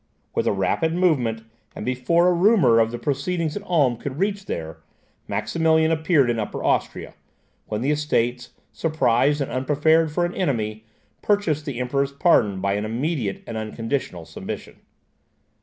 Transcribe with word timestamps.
With 0.33 0.47
a 0.47 0.51
rapid 0.51 0.95
movement, 0.95 1.43
and 1.75 1.85
before 1.85 2.27
a 2.27 2.33
rumour 2.33 2.79
of 2.79 2.89
the 2.89 2.97
proceedings 2.97 3.55
at 3.55 3.61
Ulm 3.61 3.97
could 3.97 4.17
reach 4.17 4.45
there, 4.47 4.79
Maximilian 5.27 5.91
appeared 5.91 6.27
in 6.27 6.39
Upper 6.39 6.63
Austria, 6.63 7.13
when 7.67 7.81
the 7.81 7.91
Estates, 7.91 8.49
surprised 8.71 9.41
and 9.41 9.51
unprepared 9.51 10.11
for 10.11 10.25
an 10.25 10.33
enemy, 10.33 10.85
purchased 11.21 11.65
the 11.65 11.79
Emperor's 11.79 12.11
pardon 12.13 12.59
by 12.61 12.73
an 12.73 12.83
immediate 12.83 13.43
and 13.45 13.57
unconditional 13.57 14.25
submission. 14.25 14.77